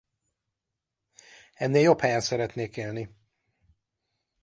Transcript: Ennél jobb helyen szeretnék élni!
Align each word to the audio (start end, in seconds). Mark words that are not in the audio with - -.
Ennél 1.53 1.81
jobb 1.81 1.99
helyen 1.99 2.21
szeretnék 2.21 2.77
élni! 2.77 3.09